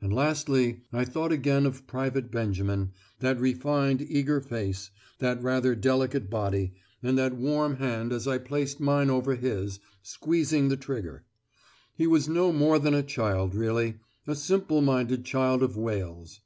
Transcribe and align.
And 0.00 0.12
lastly 0.12 0.82
I 0.92 1.04
thought 1.04 1.32
again 1.32 1.66
of 1.66 1.88
Private 1.88 2.30
Benjamin, 2.30 2.92
that 3.18 3.40
refined 3.40 4.00
eager 4.02 4.40
face, 4.40 4.92
that 5.18 5.42
rather 5.42 5.74
delicate 5.74 6.30
body, 6.30 6.74
and 7.02 7.18
that 7.18 7.34
warm 7.34 7.78
hand 7.78 8.12
as 8.12 8.28
I 8.28 8.38
placed 8.38 8.78
mine 8.78 9.10
over 9.10 9.34
his, 9.34 9.80
squeezing 10.00 10.68
the 10.68 10.76
trigger. 10.76 11.24
He 11.96 12.06
was 12.06 12.28
no 12.28 12.52
more 12.52 12.78
than 12.78 12.94
a 12.94 13.02
child 13.02 13.56
really, 13.56 13.96
a 14.28 14.36
simple 14.36 14.80
minded 14.80 15.24
child 15.24 15.60
of 15.60 15.76
Wales. 15.76 16.38